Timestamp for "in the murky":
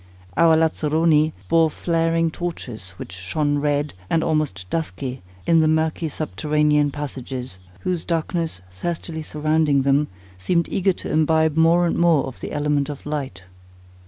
5.45-6.09